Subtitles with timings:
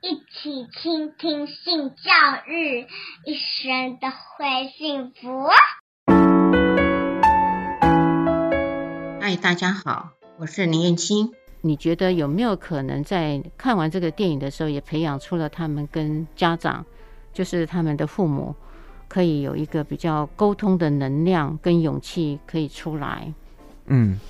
[0.00, 2.12] 一起倾听性教
[2.46, 2.86] 育，
[3.26, 5.48] 一生都会幸福。
[9.20, 11.32] 嗨，大家好，我是林燕青。
[11.62, 16.86] 你觉得有没有可能在看完这个电影的时候，也培养出了他们跟家长，
[17.32, 18.54] 就是他们的父母，
[19.08, 23.34] 可以有一个比较沟通的能量跟勇气可以出来？
[23.86, 24.20] 嗯，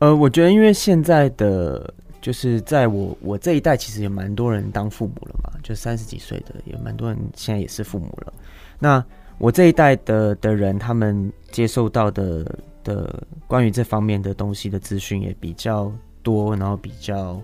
[0.00, 1.94] 呃，我觉得因为现在的
[2.26, 8.32] 就是在我我这一代，其实也蛮多人当父母了嘛，就三十几岁的也蛮多人现在也是父母了。
[8.80, 9.04] 那
[9.38, 12.44] 我这一代的的人，他们接受到的
[12.82, 15.92] 的关于这方面的东西的资讯也比较
[16.24, 17.40] 多，然后比较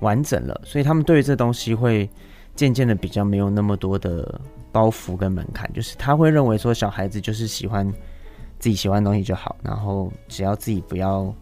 [0.00, 2.08] 完整了，所以他们对于这东西会
[2.56, 4.40] 渐渐的比较没有那么多的
[4.72, 7.92] 包袱跟门槛，就是他会认为说小孩子就是喜欢。
[8.60, 11.34] 自己喜欢的东西就好，然后只要自己不要，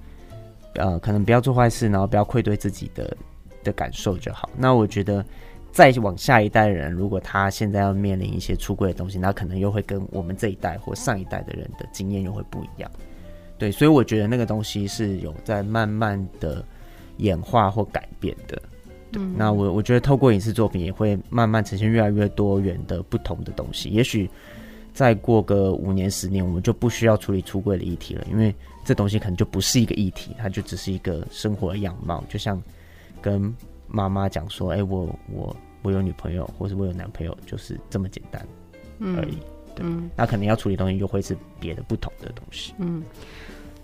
[0.75, 3.17] 呃，可能不要做坏事，然后不要愧对自己的
[3.62, 4.49] 的感受就好。
[4.57, 5.25] 那我觉得，
[5.71, 12.91] 再往下一代人，如果他现在要面临一些出柜的东西，那可能又会跟我们这一代或上一代的人的经验又会不一样。
[13.59, 16.64] 对，所以我觉得那个东西是有在慢慢的
[17.19, 18.61] 演化或改变的。
[19.12, 24.29] 对，嗯，那我我觉得透过影视作品也会慢慢呈现越来越多元的不同的东西，也许。
[24.95, 32.61] 再过个五年十年，我们就不需要处理出柜的议题了，因为这东西可能就不是一个议题，它就只是一个生活的样貌，就像
[33.20, 33.55] 跟
[33.86, 38.44] 妈妈讲说：“哎、欸，我我我有女朋友，或是我有男朋友，就是这么简单
[39.00, 39.39] 而已。
[39.39, 39.41] 嗯”
[39.74, 42.74] 对，嗯、那可能要处理东西又会是别的不同的东西。
[42.78, 43.02] 嗯，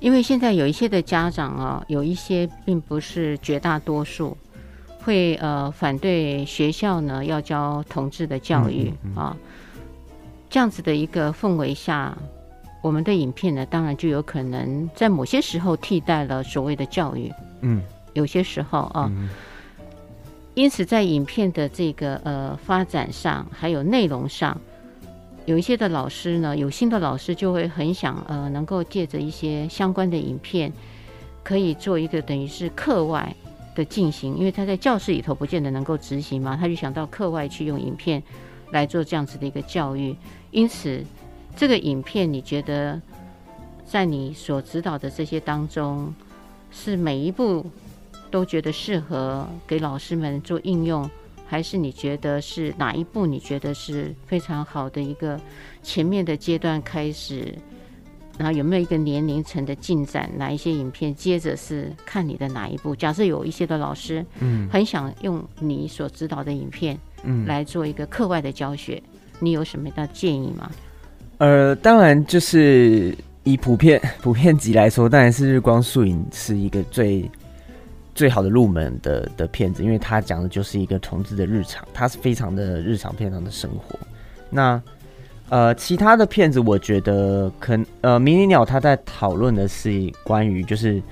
[0.00, 4.36] 因为现在有一些的家长啊，有一些并不是绝大多数
[5.00, 9.36] 会呃反对学校呢要教同志的教育、啊。
[10.50, 12.16] 这样子的一个氛围下，
[12.80, 17.32] 我们的影片呢，当然就有可能在某些时候替代了所谓的教育。
[17.60, 19.28] 嗯，有些时候啊，嗯、
[20.54, 24.60] 因此在影片的这个呃发展上，还有内容上，
[25.44, 30.72] 有一些的老师呢，有心的老师就会很想呃，能够借着一些相关的影片，
[31.42, 33.34] 可以做一个等于是课外
[33.74, 38.22] 的进行，因为他在教室里头不见得能够执行嘛，他就想到课外去用影片
[38.70, 40.14] 来做这样子的一个教育。
[40.50, 41.04] 因此，
[41.56, 43.00] 这个影片你觉得，
[43.84, 46.14] 在你所指导的这些当中，
[46.70, 47.66] 是每一部
[48.30, 51.08] 都觉得适合给老师们做应用，
[51.46, 55.40] 还是你觉得是哪一部你觉得是非常好的一个
[55.82, 57.56] 前面的阶段开始？
[58.38, 60.30] 然后有没有一个年龄层的进展？
[60.36, 62.94] 哪一些影片接着是看你的哪一部？
[62.94, 69.02] 假设有一些的老师，嗯，很想用你所指导的影片，嗯，来做一个课外的教学。
[69.40, 70.70] 你有什么的建议吗？
[71.38, 77.30] 呃，当然就是以普遍普遍级来说，当然是《日光树影》是一个最
[78.14, 83.98] 最好的入门的的片子，因为它讲的就是一个同志的日常，它是非常的日常，非常的生活。
[84.50, 84.80] 那
[85.48, 89.90] 呃，其他的片子，我觉得可呃，迷你鸟他在讨论的是
[90.22, 91.02] 关于，就是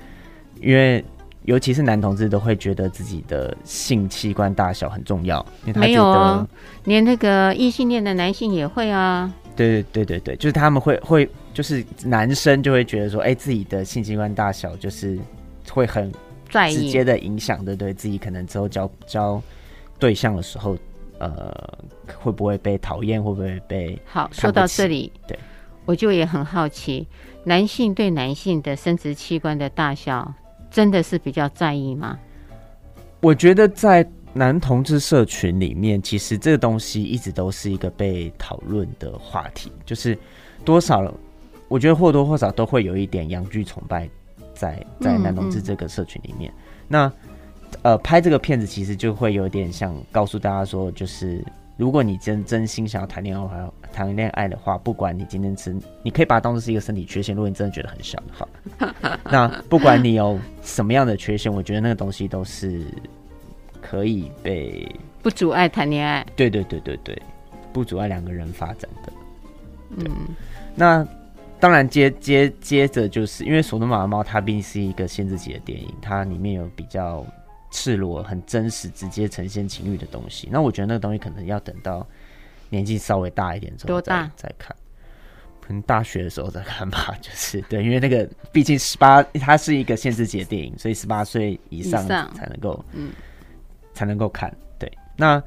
[0.61, 1.03] 因为。
[1.43, 6.47] 尤其是男同志都会觉得自己的性器官大小很重要，因为他觉得没有，
[6.83, 9.31] 连那个异性恋的男性也会啊。
[9.57, 15.17] 对对对对对，就是他们会会就是男生就会觉得说，哎，自己的性器官大小就是
[15.69, 16.09] 会很
[16.69, 19.41] 直接的影响，对对，自己可能之后交交
[19.99, 20.77] 对象的时候，
[21.19, 21.51] 呃，
[22.19, 24.29] 会不会被讨厌，会不会被好？
[24.31, 25.37] 说到这里，对，
[25.85, 27.07] 我就也很好奇，
[27.43, 30.33] 男性对男性的生殖器官的大小。
[30.69, 32.19] 真的是比较在意吗？
[33.21, 34.05] 我觉得在
[34.37, 40.17] 男同志社群里面，其实这个东西一直都是一个被讨论的话题，就是
[40.63, 41.11] 多少，
[41.67, 44.07] 我觉得或多或少都会有一点阳具崇拜
[44.53, 46.53] 在在男同志这个社群里面。
[46.87, 47.11] 那
[47.81, 51.43] 呃，拍这个片子其实就会有点像告诉大家说，就是。
[51.79, 57.35] 如果你真真心想要谈恋爱，还要谈恋爱的话，不管你今天吃，你可以把它当做是一个身体缺陷。
[57.35, 58.47] 如果你真的觉得很小的话，
[59.25, 62.83] 那不管你有什么样的缺陷，我觉得那个东西都是
[63.81, 64.87] 可以被
[65.21, 66.25] 不阻碍谈恋爱。
[66.35, 67.21] 对对对对对，
[67.71, 69.13] 不阻碍两个人发展的。
[69.97, 70.05] 嗯，
[70.75, 71.07] 那
[71.59, 77.25] 当然接接接着就是因为《索诺玛的猫》它毕竟是一个限制级的电影，它里面有比较。
[77.69, 82.07] 赤裸、很真实、直接呈现情欲的东西，那我觉得那个东西可能要等到
[82.69, 84.73] 年纪稍微大一点之后再大再看，
[85.59, 87.13] 可能大学的时候再看吧。
[87.21, 93.11] 就是对，因为那个毕竟十八，它是一个限制级的电影，所以十八岁以上才能够，嗯，
[93.97, 94.55] 才能够看。
[94.77, 95.41] 对，那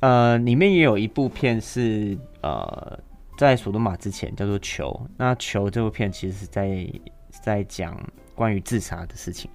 [0.00, 2.98] 呃，里面也有一部片是呃，
[3.38, 6.86] 在索多玛之前叫做《球》，那《球》这部片其实是在
[7.30, 7.98] 在讲
[8.34, 9.50] 关于自杀的事情。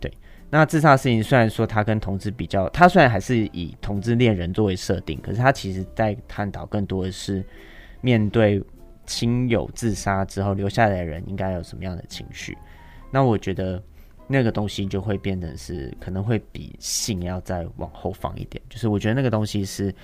[0.00, 0.10] 对
[0.48, 7.44] 那自杀事情虽然说他跟同志比较，他虽然还是以同志恋人作为设定，可是他其实在探讨更多的是
[8.00, 8.62] 面对
[9.04, 12.56] 亲友自杀之后留下来的人应该有什么样的情绪。
[13.10, 13.82] 那我觉得
[14.26, 19.94] 那个东西就会变成是可能会比性要再往后放一点，就是我觉得那个东西是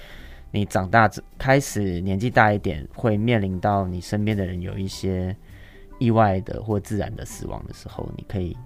[0.51, 5.37] 你长大开始年纪大一点会面临到你身边的人有一些
[5.99, 8.57] 意外的或自然的死亡的时候，你可以。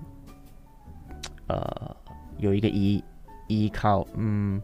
[1.48, 1.96] 呃，
[2.38, 3.00] 有一个依
[3.46, 4.60] 依靠，嗯，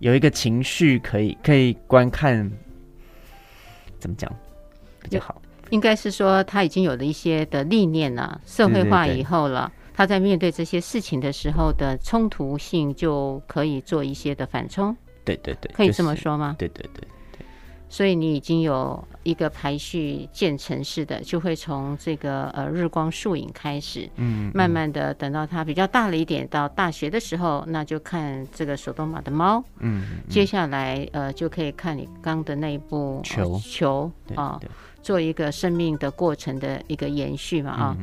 [0.00, 2.50] 有一个情绪可以可以观看，
[4.00, 4.28] 怎么讲
[5.00, 5.40] 比较好？
[5.70, 14.94] 应该是说他已经有了一些的历练了，社会化以后了，对对对，他在面对这些事情的时候的冲突性就可以做一些的反冲。
[15.24, 16.54] 对对对，可以这么说吗？
[16.58, 17.02] 对对对。
[17.88, 33.56] 所以你已经有一个排序渐层式的，就会从这个呃日光树影开始，嗯，慢慢的等到它比较大了一点，到大学的时候，那就看这个索多玛的猫，嗯，接下来呃就可以看你刚的那一部球。
[33.60, 34.60] 球啊，
[35.00, 37.96] 做一个生命的过程的一个延续嘛啊，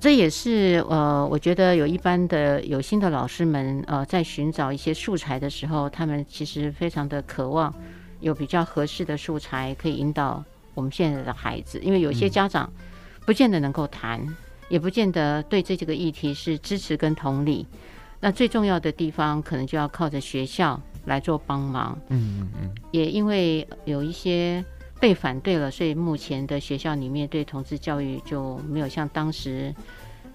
[0.00, 7.74] 这也是呃我觉得有一般的有心的老师们呃在寻找一些素材的时候，他们其实非常的渴望。
[8.20, 10.42] 有比较合适的素材可以引导
[10.72, 12.72] 我们现在的孩子，因为有些家长
[13.26, 14.36] 不见得能够谈，嗯、
[14.70, 17.66] 也不见得对这几个议题是支持跟同理。
[18.18, 21.96] 那最重要的地方，可能就要靠着学校来做帮忙。
[22.08, 22.74] 嗯嗯嗯。
[22.90, 24.64] 也因为有一些
[24.98, 29.74] 被反对了，所以目前的学校里面对同志教育就没有像当时，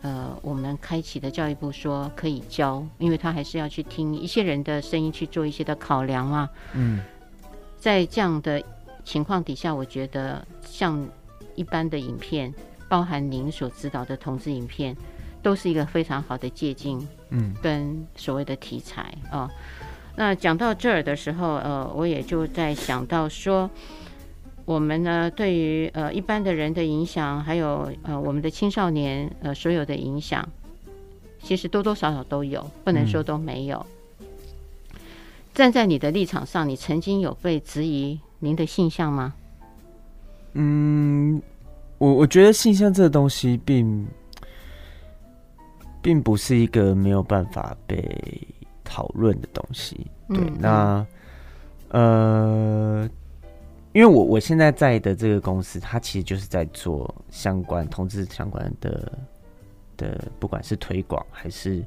[0.02, 6.50] 呃，我们开启的教育部说可以教，因为他还是要去听一些人的声音去做一些的考量嘛。
[6.74, 7.02] 嗯。
[7.80, 8.62] 在这样的
[9.04, 11.04] 情况底下，我觉得像
[11.56, 12.54] 一般的影片，
[12.88, 14.96] 包含您所指导的同志影片，
[15.42, 17.00] 都是一个非常好的借鉴，
[17.32, 19.50] 嗯，跟所谓的题材啊。
[20.16, 23.68] 那讲到这儿的时候，呃，我也就在想到说，
[24.66, 30.48] 我们呢对于呃一般的人的影响，还有呃我们的青少年呃所有的影响，
[31.42, 33.78] 其实多多少少都有，不能说都没有。
[33.80, 33.98] 嗯
[35.54, 39.34] 站在你的立场上，你曾经有被质疑您的性向吗？
[40.54, 41.42] 嗯，
[41.98, 44.08] 我我觉得性向这个东西并
[46.02, 48.48] 并不是一个没有办法被
[48.86, 50.08] 讨论的东西。
[50.30, 51.06] 对，嗯、那
[51.90, 53.10] 呃，
[53.94, 59.12] 因为我我现在在的这个公司，它其实就是在做相关同志相关的
[59.98, 61.84] 的，不管是推广还是。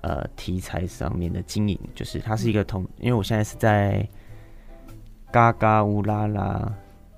[0.00, 4.08] 呃，题材上面的经营，就是它是一个同，因为我现在是在
[5.32, 6.72] 嘎嘎乌拉拉，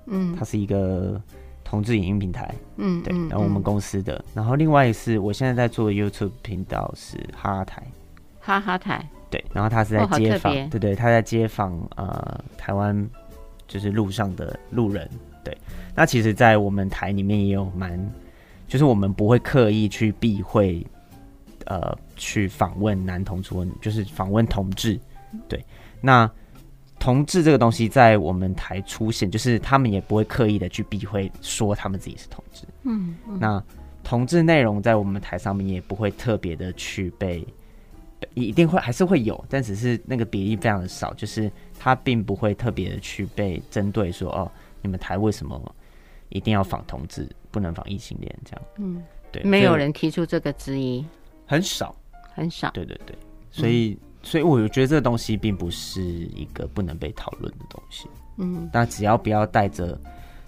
[0.07, 1.21] 嗯，它是一个
[1.63, 7.83] 同志影音平台，嗯，对，然后我们公司的，嗯、然后另外是我现在在做的 YouTube 频道是哈哈台，
[8.39, 13.07] 哈哈台，对，然后他是在街访，哦、对对，他在街访呃台湾
[13.71, 15.09] 就是路上的路人，
[15.43, 15.57] 对，
[15.95, 17.97] 那其实，在我们台里面也有蛮，
[18.67, 20.85] 就是我们不会刻意去避讳。
[21.67, 24.99] 呃，去访问男同志，就是访问同志。
[25.47, 25.63] 对，
[26.01, 26.29] 那
[26.99, 32.65] 同志这个东西在我们台出现，就是他们也不会刻意的去避讳说他们自己是同志。
[32.81, 33.63] 嗯，嗯，那
[34.03, 37.45] 同志内容在我们台上面也不会特别的去被，
[38.33, 44.51] 一定会还是会有，但只是那个比例非常的少，就是他并不会特别的去被针对说哦，
[44.81, 45.75] 你们台为什么
[46.29, 48.65] 一定要仿同志，不能仿异性恋这样？
[48.77, 51.05] 嗯，对，没有人提出这个质疑。
[51.45, 51.95] 很少，
[52.33, 52.71] 很少。
[52.71, 53.15] 对对对，
[53.49, 58.07] 所以，嗯、所以我觉得这个东西并不是一个不能被讨论的东西。
[58.37, 59.99] 嗯，但只要不要带着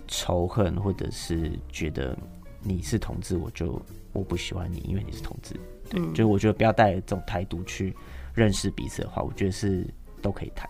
[0.08, 2.18] 仇恨，或者是觉得
[2.64, 5.54] 你是同志，我就我不喜欢你，因为你是同志。
[5.90, 7.94] 对，嗯、就我觉得不要带着这种态度去
[8.34, 9.86] 认识彼此的话，我觉得是
[10.22, 10.70] 都可以谈。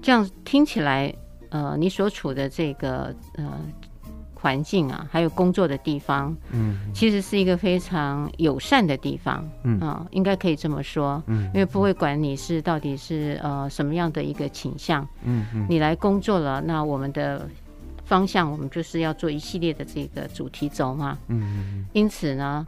[0.00, 1.14] 这样听起来，
[1.50, 3.60] 呃，你所处的这个呃。
[4.42, 17.46] 环境啊，还有工作的地方，嗯，其实是一个非常友善的地方，嗯啊，应该可以这么说，嗯，因为不会管你是到底是呃什么样的一个倾向，嗯嗯，你来工作了，那我们的
[18.10, 22.66] 方向，我们就是要做一系列的这个主题轴嘛，嗯嗯，因此呢，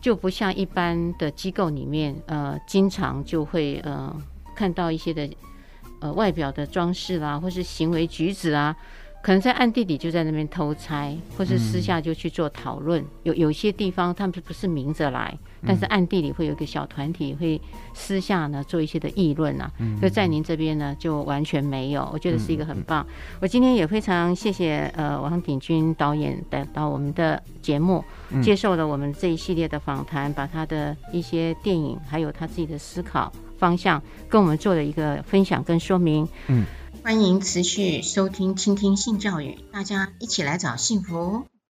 [0.00, 4.14] 就不像一般的机构里面，呃，经常就会呃
[4.54, 5.28] 看到一些的
[5.98, 8.76] 呃外表的装饰啦，或是行为举止啊。
[9.26, 13.02] 可能在暗地里就在那边偷拆，或是私下就去做讨论。
[13.02, 17.60] 嗯、有有些地方他们不是明着来，但是暗地里会有一个小团体会
[17.92, 19.68] 私下呢做一些的议论啊。
[19.80, 23.04] 嗯、就在您这边呢就完全没有，我觉得是一个很棒。
[23.04, 36.28] 嗯、我今天也非常谢谢呃王鼎钧导演带到我们的节目，嗯、接受了我们这一系列的访谈，把他的一些电影还有他自己的思考方向跟我们做了一个分享跟说明。
[36.46, 36.64] 嗯。
[37.06, 41.46] 欢迎持续收听、倾听性教育，大家一起来找幸福。